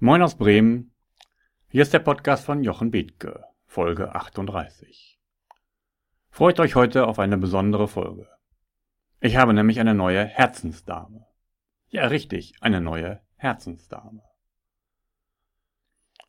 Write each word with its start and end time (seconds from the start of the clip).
Moin 0.00 0.22
aus 0.22 0.34
Bremen. 0.34 0.92
Hier 1.68 1.82
ist 1.82 1.94
der 1.94 2.00
Podcast 2.00 2.44
von 2.44 2.64
Jochen 2.64 2.90
Bethke, 2.90 3.44
Folge 3.64 4.12
38. 4.12 5.20
Freut 6.30 6.58
euch 6.58 6.74
heute 6.74 7.06
auf 7.06 7.20
eine 7.20 7.38
besondere 7.38 7.86
Folge. 7.86 8.28
Ich 9.20 9.36
habe 9.36 9.54
nämlich 9.54 9.78
eine 9.78 9.94
neue 9.94 10.24
Herzensdame. 10.24 11.24
Ja, 11.90 12.08
richtig, 12.08 12.54
eine 12.60 12.80
neue 12.80 13.20
Herzensdame. 13.36 14.20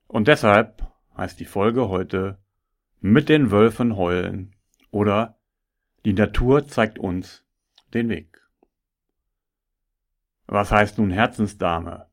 Und 0.07 0.27
deshalb 0.27 0.88
heißt 1.18 1.39
die 1.39 1.45
Folge 1.45 1.89
heute 1.89 2.38
Mit 3.00 3.29
den 3.29 3.50
Wölfen 3.50 3.95
heulen 3.95 4.55
oder 4.91 5.39
Die 6.05 6.13
Natur 6.13 6.68
zeigt 6.68 7.00
uns 7.00 7.43
den 7.95 8.09
Weg. 8.09 8.47
Was 10.45 10.71
heißt 10.71 11.00
nun 11.00 11.09
Herzensdame? 11.09 12.07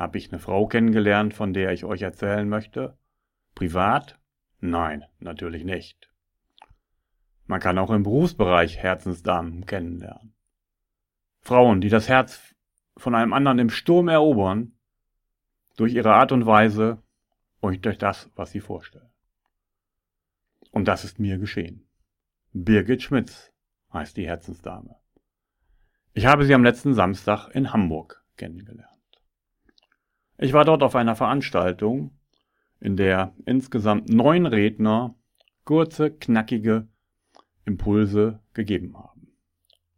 Habe 0.00 0.16
ich 0.16 0.32
eine 0.32 0.38
Frau 0.38 0.66
kennengelernt, 0.66 1.34
von 1.34 1.52
der 1.52 1.72
ich 1.72 1.84
euch 1.84 2.00
erzählen 2.00 2.48
möchte? 2.48 2.96
Privat? 3.54 4.18
Nein, 4.58 5.04
natürlich 5.18 5.62
nicht. 5.62 6.10
Man 7.46 7.60
kann 7.60 7.76
auch 7.76 7.90
im 7.90 8.04
Berufsbereich 8.04 8.78
Herzensdamen 8.78 9.66
kennenlernen. 9.66 10.32
Frauen, 11.42 11.82
die 11.82 11.90
das 11.90 12.08
Herz 12.08 12.54
von 12.96 13.14
einem 13.14 13.34
anderen 13.34 13.58
im 13.58 13.68
Sturm 13.68 14.08
erobern, 14.08 14.72
durch 15.76 15.92
ihre 15.92 16.14
Art 16.14 16.32
und 16.32 16.46
Weise 16.46 17.02
und 17.60 17.84
durch 17.84 17.98
das, 17.98 18.30
was 18.34 18.52
sie 18.52 18.60
vorstellen. 18.60 19.12
Und 20.70 20.88
das 20.88 21.04
ist 21.04 21.18
mir 21.18 21.36
geschehen. 21.36 21.86
Birgit 22.54 23.02
Schmitz 23.02 23.52
heißt 23.92 24.16
die 24.16 24.26
Herzensdame. 24.26 24.96
Ich 26.14 26.24
habe 26.24 26.46
sie 26.46 26.54
am 26.54 26.64
letzten 26.64 26.94
Samstag 26.94 27.50
in 27.50 27.74
Hamburg 27.74 28.24
kennengelernt. 28.38 28.99
Ich 30.42 30.54
war 30.54 30.64
dort 30.64 30.82
auf 30.82 30.96
einer 30.96 31.16
Veranstaltung, 31.16 32.12
in 32.80 32.96
der 32.96 33.34
insgesamt 33.44 34.08
neun 34.08 34.46
Redner 34.46 35.14
kurze, 35.64 36.10
knackige 36.10 36.88
Impulse 37.66 38.40
gegeben 38.54 38.96
haben. 38.96 39.36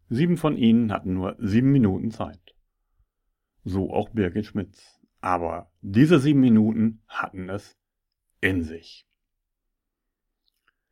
Sieben 0.09 0.37
von 0.37 0.57
ihnen 0.57 0.91
hatten 0.91 1.15
nur 1.15 1.37
sieben 1.39 1.71
Minuten 1.71 2.11
Zeit. 2.11 2.57
So 3.63 3.93
auch 3.93 4.09
Birgit 4.09 4.47
Schmitz. 4.47 5.01
Aber 5.21 5.71
diese 5.81 6.19
sieben 6.19 6.41
Minuten 6.41 7.03
hatten 7.07 7.49
es 7.49 7.79
in 8.41 8.65
sich. 8.65 9.07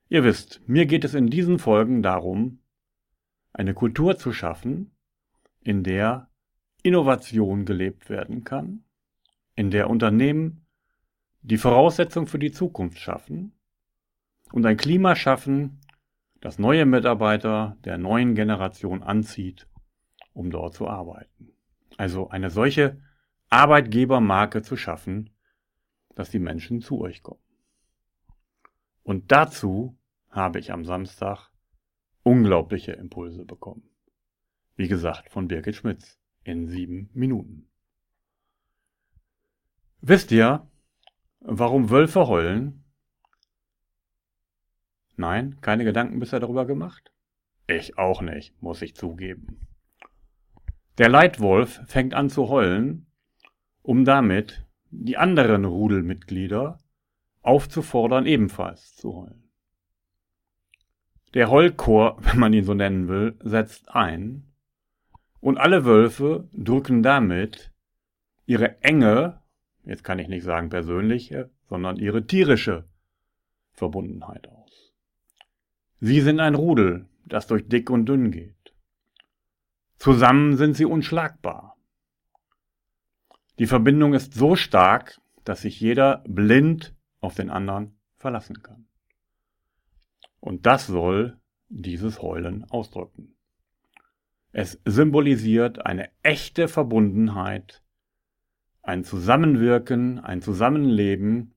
Ihr 0.09 0.23
wisst, 0.23 0.62
mir 0.69 0.87
geht 0.87 1.05
es 1.05 1.15
in 1.15 1.27
diesen 1.27 1.59
Folgen 1.59 2.05
darum, 2.05 2.61
eine 3.53 3.75
Kultur 3.75 4.17
zu 4.17 4.33
schaffen, 4.33 4.93
in 5.61 5.83
der 5.83 6.31
Innovation 6.84 7.65
gelebt 7.65 8.09
werden 8.09 8.45
kann, 8.45 8.84
in 9.55 9.70
der 9.70 9.91
Unternehmen 9.91 10.67
die 11.43 11.59
Voraussetzung 11.59 12.27
für 12.27 12.39
die 12.39 12.53
Zukunft 12.53 12.98
schaffen 12.98 13.53
und 14.53 14.67
ein 14.67 14.77
Klima 14.77 15.17
schaffen, 15.17 15.81
das 16.41 16.59
neue 16.59 16.87
Mitarbeiter 16.87 17.77
der 17.84 17.98
neuen 17.98 18.34
Generation 18.34 19.03
anzieht, 19.03 19.69
um 20.33 20.51
dort 20.51 20.75
zu 20.75 20.89
arbeiten. 20.89 21.53
Also 21.97 22.31
eine 22.31 22.51
solche 22.51 23.01
Arbeitgebermarke 23.51 24.62
zu 24.62 24.77
schaffen, 24.77 25.31
dass 26.15 26.31
die 26.31 26.39
Menschen 26.39 26.81
zu 26.81 27.01
euch 27.01 27.23
kommen. 27.23 27.43
Und 29.03 29.33
dazu 29.33 29.98
habe 30.31 30.59
ich 30.59 30.73
am 30.73 30.84
Samstag 30.84 31.51
unglaubliche 32.23 32.93
Impulse 32.93 33.45
bekommen. 33.45 33.89
Wie 34.77 34.89
gesagt, 34.89 35.31
von 35.31 35.48
Birgit 35.48 35.77
Schmitz 35.77 36.19
in 36.45 36.69
sieben 36.69 37.11
Minuten. 37.12 37.70
Wisst 40.03 40.33
ihr, 40.33 40.67
warum 41.41 41.91
Wölfe 41.91 42.27
heulen? 42.27 42.84
Nein, 45.17 45.59
keine 45.61 45.84
Gedanken 45.84 46.19
bisher 46.19 46.41
darüber 46.41 46.65
gemacht? 46.65 47.12
Ich 47.66 47.99
auch 47.99 48.22
nicht, 48.22 48.61
muss 48.62 48.81
ich 48.81 48.97
zugeben. 48.97 49.69
Der 50.97 51.11
Leitwolf 51.11 51.83
fängt 51.87 52.15
an 52.15 52.31
zu 52.31 52.49
heulen, 52.49 53.06
um 53.83 54.05
damit 54.05 54.66
die 54.91 55.19
anderen 55.19 55.65
Rudelmitglieder 55.66 56.81
aufzufordern, 57.43 58.27
ebenfalls 58.27 58.97
zu 58.97 59.15
heulen. 59.15 59.50
Der 61.34 61.50
Heulchor, 61.50 62.17
wenn 62.21 62.38
man 62.38 62.53
ihn 62.55 62.65
so 62.65 62.75
nennen 62.75 63.09
will, 63.09 63.38
setzt 63.43 63.91
ein, 63.91 64.47
und 65.41 65.59
alle 65.59 65.84
Wölfe 65.84 66.49
drücken 66.53 67.03
damit 67.03 67.72
ihre 68.44 68.82
enge 68.82 69.40
jetzt 69.85 70.05
kann 70.05 70.19
ich 70.19 70.29
nicht 70.29 70.45
sagen 70.45 70.69
persönliche, 70.71 71.51
sondern 71.69 71.97
ihre 71.97 72.27
tierische 72.27 72.85
Verbundenheit 73.73 74.49
aus. 74.49 74.93
Sie 76.01 76.21
sind 76.21 76.41
ein 76.41 76.55
Rudel, 76.55 77.07
das 77.25 77.47
durch 77.47 77.69
dick 77.69 77.91
und 77.91 78.07
dünn 78.07 78.31
geht. 78.31 78.75
Zusammen 79.97 80.57
sind 80.57 80.75
sie 80.75 80.87
unschlagbar. 80.87 81.77
Die 83.59 83.67
Verbindung 83.67 84.15
ist 84.15 84.33
so 84.33 84.57
stark, 84.57 85.21
dass 85.45 85.63
sich 85.63 85.79
jeder 85.81 86.25
blind 86.27 86.95
auf 87.21 87.35
den 87.35 87.51
anderen 87.51 87.99
verlassen 88.17 88.62
kann. 88.62 88.87
Und 90.41 90.65
das 90.65 90.87
soll 90.87 91.39
dieses 91.69 92.23
Heulen 92.23 92.65
ausdrücken. 92.71 93.37
Es 94.53 94.81
symbolisiert 94.85 95.85
eine 95.87 96.11
echte 96.23 96.67
Verbundenheit 96.67 97.83
ein 98.91 99.05
Zusammenwirken, 99.05 100.19
ein 100.19 100.43
Zusammenleben, 100.43 101.55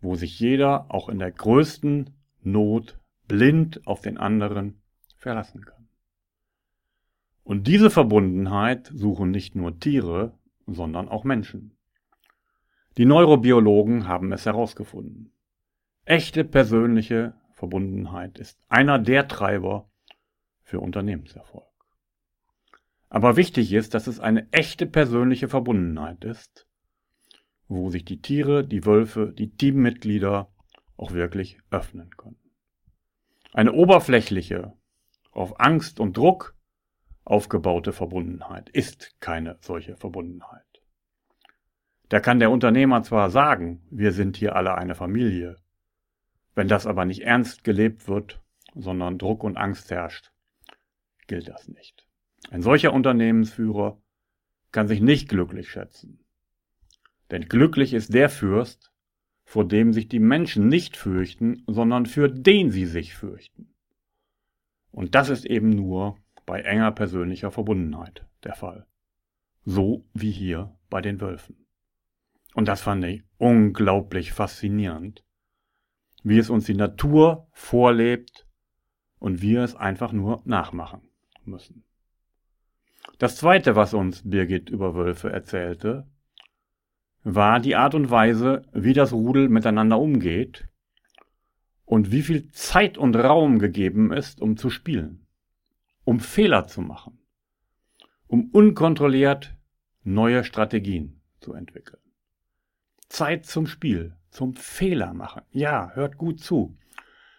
wo 0.00 0.14
sich 0.14 0.38
jeder 0.38 0.86
auch 0.88 1.08
in 1.08 1.18
der 1.18 1.32
größten 1.32 2.10
Not 2.42 2.96
blind 3.26 3.84
auf 3.88 4.00
den 4.00 4.18
anderen 4.18 4.80
verlassen 5.16 5.64
kann. 5.64 5.88
Und 7.42 7.66
diese 7.66 7.90
Verbundenheit 7.90 8.88
suchen 8.94 9.32
nicht 9.32 9.56
nur 9.56 9.80
Tiere, 9.80 10.38
sondern 10.66 11.08
auch 11.08 11.24
Menschen. 11.24 11.76
Die 12.96 13.04
Neurobiologen 13.04 14.06
haben 14.06 14.32
es 14.32 14.46
herausgefunden. 14.46 15.32
Echte 16.04 16.44
persönliche 16.44 17.34
Verbundenheit 17.54 18.38
ist 18.38 18.60
einer 18.68 19.00
der 19.00 19.26
Treiber 19.26 19.90
für 20.62 20.78
Unternehmenserfolg. 20.78 21.69
Aber 23.10 23.36
wichtig 23.36 23.72
ist, 23.72 23.92
dass 23.94 24.06
es 24.06 24.20
eine 24.20 24.50
echte 24.52 24.86
persönliche 24.86 25.48
Verbundenheit 25.48 26.24
ist, 26.24 26.66
wo 27.66 27.90
sich 27.90 28.04
die 28.04 28.22
Tiere, 28.22 28.64
die 28.64 28.86
Wölfe, 28.86 29.32
die 29.36 29.50
Teammitglieder 29.50 30.48
auch 30.96 31.12
wirklich 31.12 31.58
öffnen 31.70 32.16
können. 32.16 32.38
Eine 33.52 33.72
oberflächliche, 33.72 34.72
auf 35.32 35.58
Angst 35.58 35.98
und 35.98 36.16
Druck 36.16 36.54
aufgebaute 37.24 37.92
Verbundenheit 37.92 38.68
ist 38.70 39.20
keine 39.20 39.58
solche 39.60 39.96
Verbundenheit. 39.96 40.64
Da 42.08 42.20
kann 42.20 42.38
der 42.38 42.50
Unternehmer 42.50 43.02
zwar 43.02 43.30
sagen, 43.30 43.82
wir 43.90 44.12
sind 44.12 44.36
hier 44.36 44.54
alle 44.56 44.76
eine 44.76 44.94
Familie, 44.94 45.56
wenn 46.54 46.68
das 46.68 46.86
aber 46.86 47.04
nicht 47.04 47.22
ernst 47.22 47.64
gelebt 47.64 48.08
wird, 48.08 48.40
sondern 48.74 49.18
Druck 49.18 49.42
und 49.42 49.56
Angst 49.56 49.90
herrscht, 49.90 50.32
gilt 51.26 51.48
das 51.48 51.68
nicht. 51.68 52.09
Ein 52.48 52.62
solcher 52.62 52.92
Unternehmensführer 52.92 54.00
kann 54.72 54.88
sich 54.88 55.00
nicht 55.00 55.28
glücklich 55.28 55.68
schätzen. 55.68 56.24
Denn 57.30 57.48
glücklich 57.48 57.92
ist 57.92 58.14
der 58.14 58.28
Fürst, 58.28 58.92
vor 59.44 59.66
dem 59.66 59.92
sich 59.92 60.08
die 60.08 60.20
Menschen 60.20 60.68
nicht 60.68 60.96
fürchten, 60.96 61.62
sondern 61.66 62.06
für 62.06 62.28
den 62.28 62.70
sie 62.70 62.86
sich 62.86 63.14
fürchten. 63.14 63.74
Und 64.90 65.14
das 65.14 65.28
ist 65.28 65.44
eben 65.44 65.70
nur 65.70 66.16
bei 66.46 66.62
enger 66.62 66.92
persönlicher 66.92 67.50
Verbundenheit 67.50 68.26
der 68.44 68.54
Fall. 68.54 68.86
So 69.64 70.04
wie 70.14 70.30
hier 70.30 70.76
bei 70.88 71.00
den 71.00 71.20
Wölfen. 71.20 71.66
Und 72.54 72.66
das 72.66 72.80
fand 72.80 73.04
ich 73.04 73.22
unglaublich 73.38 74.32
faszinierend, 74.32 75.24
wie 76.22 76.38
es 76.38 76.50
uns 76.50 76.64
die 76.64 76.74
Natur 76.74 77.48
vorlebt 77.52 78.46
und 79.18 79.42
wir 79.42 79.62
es 79.62 79.76
einfach 79.76 80.12
nur 80.12 80.42
nachmachen 80.44 81.02
müssen. 81.44 81.84
Das 83.20 83.36
zweite, 83.36 83.76
was 83.76 83.92
uns 83.92 84.22
Birgit 84.24 84.70
über 84.70 84.94
Wölfe 84.94 85.30
erzählte, 85.30 86.06
war 87.22 87.60
die 87.60 87.76
Art 87.76 87.94
und 87.94 88.10
Weise, 88.10 88.62
wie 88.72 88.94
das 88.94 89.12
Rudel 89.12 89.50
miteinander 89.50 89.98
umgeht 89.98 90.66
und 91.84 92.12
wie 92.12 92.22
viel 92.22 92.48
Zeit 92.52 92.96
und 92.96 93.14
Raum 93.16 93.58
gegeben 93.58 94.10
ist, 94.10 94.40
um 94.40 94.56
zu 94.56 94.70
spielen, 94.70 95.26
um 96.04 96.18
Fehler 96.18 96.66
zu 96.66 96.80
machen, 96.80 97.18
um 98.26 98.48
unkontrolliert 98.52 99.54
neue 100.02 100.42
Strategien 100.42 101.20
zu 101.40 101.52
entwickeln. 101.52 102.00
Zeit 103.10 103.44
zum 103.44 103.66
Spiel, 103.66 104.16
zum 104.30 104.54
Fehler 104.54 105.12
machen. 105.12 105.42
Ja, 105.52 105.90
hört 105.92 106.16
gut 106.16 106.40
zu. 106.40 106.74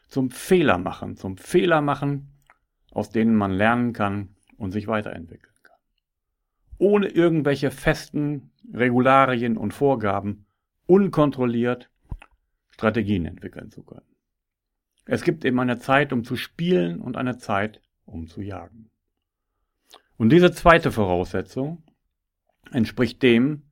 Zum 0.07 0.29
Fehler 0.29 0.77
machen, 0.77 1.17
zum 1.17 1.37
Fehler 1.37 1.81
machen, 1.81 2.33
aus 2.91 3.09
denen 3.09 3.35
man 3.35 3.49
lernen 3.49 3.93
kann 3.93 4.35
und 4.57 4.73
sich 4.73 4.85
weiterentwickeln. 4.85 5.50
Ohne 6.81 7.09
irgendwelche 7.09 7.69
festen 7.69 8.49
Regularien 8.73 9.55
und 9.55 9.71
Vorgaben 9.71 10.47
unkontrolliert 10.87 11.91
Strategien 12.71 13.25
entwickeln 13.25 13.69
zu 13.69 13.83
können. 13.83 14.07
Es 15.05 15.23
gibt 15.23 15.45
eben 15.45 15.59
eine 15.59 15.77
Zeit, 15.77 16.11
um 16.11 16.23
zu 16.23 16.35
spielen 16.35 16.99
und 16.99 17.17
eine 17.17 17.37
Zeit, 17.37 17.81
um 18.05 18.25
zu 18.25 18.41
jagen. 18.41 18.89
Und 20.17 20.29
diese 20.29 20.51
zweite 20.53 20.91
Voraussetzung 20.91 21.83
entspricht 22.71 23.21
dem, 23.21 23.71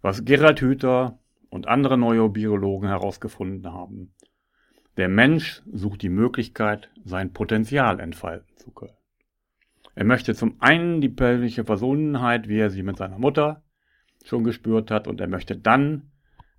was 0.00 0.24
Gerald 0.24 0.62
Hüther 0.62 1.18
und 1.50 1.68
andere 1.68 1.98
Neurobiologen 1.98 2.88
herausgefunden 2.88 3.70
haben. 3.70 4.14
Der 4.96 5.08
Mensch 5.08 5.62
sucht 5.70 6.00
die 6.00 6.08
Möglichkeit, 6.08 6.90
sein 7.04 7.34
Potenzial 7.34 8.00
entfalten 8.00 8.56
zu 8.56 8.70
können. 8.70 8.96
Er 9.96 10.04
möchte 10.04 10.34
zum 10.34 10.60
einen 10.60 11.00
die 11.00 11.08
persönliche 11.08 11.64
Verbundenheit, 11.64 12.48
wie 12.48 12.58
er 12.58 12.68
sie 12.68 12.82
mit 12.82 12.98
seiner 12.98 13.18
Mutter 13.18 13.64
schon 14.24 14.44
gespürt 14.44 14.90
hat, 14.90 15.08
und 15.08 15.22
er 15.22 15.26
möchte 15.26 15.56
dann, 15.56 16.12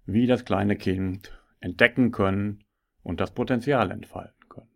wie 0.05 0.25
das 0.25 0.43
kleine 0.43 0.75
Kind, 0.75 1.39
entdecken 1.59 2.11
können 2.11 2.63
und 3.03 3.19
das 3.19 3.35
Potenzial 3.35 3.91
entfalten 3.91 4.49
können. 4.49 4.71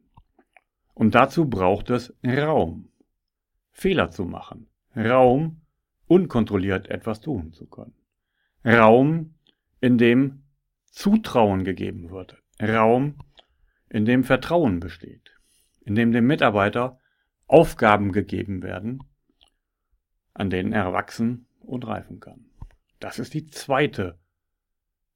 Und 0.94 1.16
dazu 1.16 1.50
braucht 1.50 1.90
es 1.90 2.16
Raum. 2.24 2.90
Fehler 3.72 4.12
zu 4.12 4.25
machen. 4.25 4.68
Raum, 4.96 5.62
unkontrolliert 6.06 6.88
etwas 6.88 7.19
tun 7.19 7.54
zu 7.54 7.66
können. 7.66 7.96
Raum, 8.64 9.34
in 9.80 9.98
dem 9.98 10.44
Zutrauen 10.86 11.64
gegeben 11.64 12.12
wird. 12.12 12.38
Raum, 12.62 13.16
in 13.90 14.06
dem 14.06 14.24
Vertrauen 14.24 14.80
besteht. 14.80 15.31
In 15.84 15.96
dem 15.96 16.12
dem 16.12 16.28
Mitarbeiter 16.28 17.00
Aufgaben 17.51 18.13
gegeben 18.13 18.63
werden, 18.63 19.03
an 20.33 20.50
denen 20.50 20.71
er 20.71 20.94
wachsen 20.94 21.48
und 21.59 21.86
reifen 21.86 22.21
kann. 22.21 22.45
Das 23.00 23.19
ist 23.19 23.33
die 23.33 23.45
zweite 23.48 24.18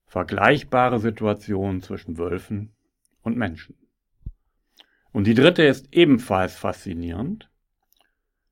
vergleichbare 0.06 1.00
Situation 1.00 1.82
zwischen 1.82 2.18
Wölfen 2.18 2.76
und 3.22 3.38
Menschen. 3.38 3.78
Und 5.14 5.28
die 5.28 5.34
dritte 5.34 5.64
ist 5.64 5.94
ebenfalls 5.94 6.58
faszinierend. 6.58 7.50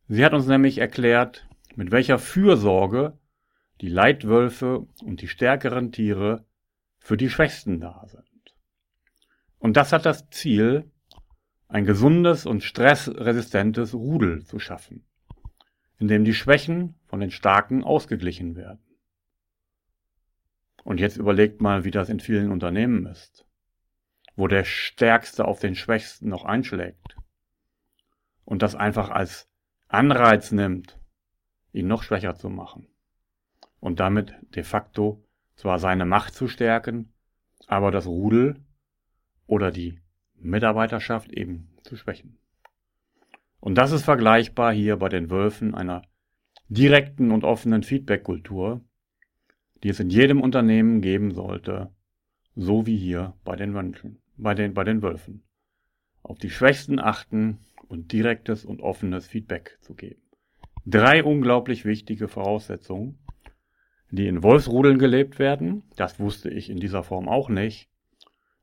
Sie 0.07 0.23
hat 0.23 0.33
uns 0.33 0.47
nämlich 0.47 0.77
erklärt, 0.77 1.45
mit 1.75 1.91
welcher 1.91 2.19
Fürsorge 2.19 3.19
die 3.81 3.89
Leitwölfe 3.89 4.87
und 5.03 5.21
die 5.21 5.27
stärkeren 5.27 5.91
Tiere 5.91 6.45
für 6.99 7.17
die 7.17 7.29
Schwächsten 7.29 7.81
da 7.81 8.05
sind. 8.07 8.55
Und 9.59 9.75
das 9.75 9.91
hat 9.91 10.05
das 10.05 10.29
Ziel, 10.29 10.89
ein 11.73 11.85
gesundes 11.85 12.45
und 12.45 12.61
stressresistentes 12.61 13.95
Rudel 13.95 14.45
zu 14.45 14.59
schaffen, 14.59 15.03
in 15.97 16.07
dem 16.07 16.23
die 16.23 16.35
Schwächen 16.35 16.93
von 17.07 17.19
den 17.19 17.31
Starken 17.31 17.83
ausgeglichen 17.83 18.55
werden. 18.55 18.85
Und 20.83 20.99
jetzt 20.99 21.17
überlegt 21.17 21.61
mal, 21.61 21.83
wie 21.83 21.89
das 21.89 22.09
in 22.09 22.19
vielen 22.19 22.51
Unternehmen 22.51 23.07
ist, 23.07 23.47
wo 24.35 24.47
der 24.47 24.65
Stärkste 24.65 25.45
auf 25.45 25.59
den 25.59 25.73
Schwächsten 25.73 26.29
noch 26.29 26.45
einschlägt 26.45 27.17
und 28.45 28.61
das 28.61 28.75
einfach 28.75 29.09
als 29.09 29.49
Anreiz 29.87 30.51
nimmt, 30.51 30.99
ihn 31.71 31.87
noch 31.87 32.03
schwächer 32.03 32.35
zu 32.35 32.51
machen 32.51 32.87
und 33.79 33.99
damit 33.99 34.35
de 34.41 34.61
facto 34.61 35.25
zwar 35.55 35.79
seine 35.79 36.05
Macht 36.05 36.35
zu 36.35 36.47
stärken, 36.47 37.11
aber 37.65 37.89
das 37.89 38.05
Rudel 38.05 38.63
oder 39.47 39.71
die 39.71 40.02
Mitarbeiterschaft 40.43 41.31
eben 41.31 41.69
zu 41.83 41.95
schwächen. 41.95 42.37
Und 43.59 43.75
das 43.75 43.91
ist 43.91 44.03
vergleichbar 44.03 44.73
hier 44.73 44.97
bei 44.97 45.09
den 45.09 45.29
Wölfen 45.29 45.73
einer 45.73 46.01
direkten 46.67 47.31
und 47.31 47.43
offenen 47.43 47.83
Feedback-Kultur, 47.83 48.81
die 49.83 49.89
es 49.89 49.99
in 49.99 50.09
jedem 50.09 50.41
Unternehmen 50.41 51.01
geben 51.01 51.31
sollte, 51.31 51.91
so 52.55 52.85
wie 52.85 52.97
hier 52.97 53.33
bei 53.43 53.55
den 53.55 53.71
Menschen, 53.71 54.21
bei 54.37 54.53
den, 54.53 54.73
bei 54.73 54.83
den 54.83 55.01
Wölfen. 55.01 55.43
Auf 56.21 56.39
die 56.39 56.49
Schwächsten 56.49 56.99
achten 56.99 57.59
und 57.87 58.11
direktes 58.11 58.65
und 58.65 58.81
offenes 58.81 59.27
Feedback 59.27 59.77
zu 59.81 59.93
geben. 59.93 60.21
Drei 60.85 61.23
unglaublich 61.23 61.85
wichtige 61.85 62.27
Voraussetzungen, 62.27 63.19
die 64.11 64.27
in 64.27 64.43
Wolfsrudeln 64.43 64.99
gelebt 64.99 65.39
werden, 65.39 65.83
das 65.95 66.19
wusste 66.19 66.49
ich 66.49 66.69
in 66.69 66.79
dieser 66.79 67.03
Form 67.03 67.27
auch 67.27 67.49
nicht, 67.49 67.89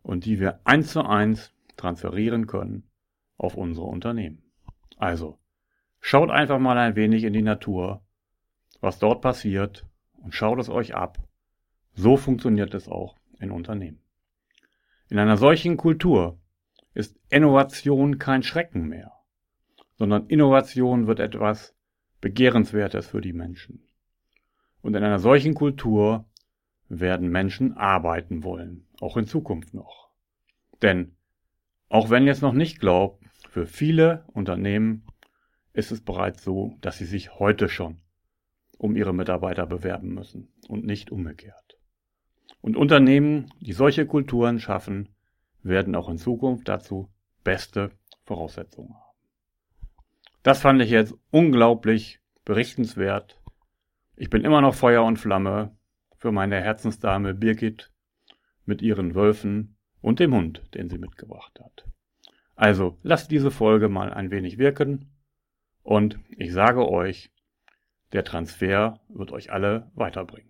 und 0.02 0.24
die 0.24 0.40
wir 0.40 0.60
eins 0.64 0.92
zu 0.92 1.02
eins 1.02 1.52
transferieren 1.80 2.46
können 2.46 2.88
auf 3.36 3.56
unsere 3.56 3.86
Unternehmen. 3.86 4.42
Also, 4.96 5.38
schaut 6.00 6.30
einfach 6.30 6.58
mal 6.58 6.78
ein 6.78 6.94
wenig 6.94 7.24
in 7.24 7.32
die 7.32 7.42
Natur, 7.42 8.02
was 8.80 8.98
dort 8.98 9.22
passiert 9.22 9.86
und 10.18 10.34
schaut 10.34 10.58
es 10.58 10.68
euch 10.68 10.94
ab. 10.94 11.18
So 11.94 12.16
funktioniert 12.16 12.74
es 12.74 12.88
auch 12.88 13.16
in 13.38 13.50
Unternehmen. 13.50 14.00
In 15.08 15.18
einer 15.18 15.36
solchen 15.36 15.76
Kultur 15.76 16.38
ist 16.94 17.18
Innovation 17.30 18.18
kein 18.18 18.42
Schrecken 18.42 18.88
mehr, 18.88 19.12
sondern 19.96 20.26
Innovation 20.26 21.06
wird 21.06 21.18
etwas 21.18 21.74
Begehrenswertes 22.20 23.08
für 23.08 23.20
die 23.20 23.32
Menschen. 23.32 23.88
Und 24.82 24.94
in 24.94 25.02
einer 25.02 25.18
solchen 25.18 25.54
Kultur 25.54 26.26
werden 26.88 27.30
Menschen 27.30 27.76
arbeiten 27.76 28.42
wollen, 28.44 28.86
auch 29.00 29.16
in 29.16 29.26
Zukunft 29.26 29.74
noch. 29.74 30.10
Denn 30.82 31.16
auch 31.90 32.08
wenn 32.08 32.24
ihr 32.24 32.32
es 32.32 32.40
noch 32.40 32.52
nicht 32.52 32.80
glaubt, 32.80 33.22
für 33.50 33.66
viele 33.66 34.24
Unternehmen 34.28 35.04
ist 35.72 35.90
es 35.90 36.00
bereits 36.00 36.42
so, 36.42 36.76
dass 36.80 36.98
sie 36.98 37.04
sich 37.04 37.38
heute 37.38 37.68
schon 37.68 38.00
um 38.78 38.96
ihre 38.96 39.12
Mitarbeiter 39.12 39.66
bewerben 39.66 40.14
müssen 40.14 40.52
und 40.68 40.86
nicht 40.86 41.10
umgekehrt. 41.10 41.78
Und 42.60 42.76
Unternehmen, 42.76 43.52
die 43.60 43.72
solche 43.72 44.06
Kulturen 44.06 44.60
schaffen, 44.60 45.08
werden 45.62 45.96
auch 45.96 46.08
in 46.08 46.16
Zukunft 46.16 46.68
dazu 46.68 47.10
beste 47.42 47.90
Voraussetzungen 48.22 48.94
haben. 48.94 49.16
Das 50.44 50.60
fand 50.60 50.80
ich 50.80 50.90
jetzt 50.90 51.14
unglaublich 51.30 52.20
berichtenswert. 52.44 53.42
Ich 54.14 54.30
bin 54.30 54.44
immer 54.44 54.60
noch 54.60 54.74
Feuer 54.74 55.04
und 55.04 55.18
Flamme 55.18 55.76
für 56.16 56.30
meine 56.30 56.60
Herzensdame 56.60 57.34
Birgit 57.34 57.92
mit 58.64 58.80
ihren 58.80 59.14
Wölfen 59.16 59.76
und 60.00 60.20
dem 60.20 60.34
Hund, 60.34 60.62
den 60.74 60.88
sie 60.88 60.98
mitgebracht 60.98 61.60
hat. 61.60 61.84
Also 62.56 62.98
lasst 63.02 63.30
diese 63.30 63.50
Folge 63.50 63.88
mal 63.88 64.12
ein 64.12 64.30
wenig 64.30 64.58
wirken 64.58 65.10
und 65.82 66.18
ich 66.36 66.52
sage 66.52 66.88
euch, 66.88 67.30
der 68.12 68.24
Transfer 68.24 69.00
wird 69.08 69.32
euch 69.32 69.52
alle 69.52 69.90
weiterbringen. 69.94 70.49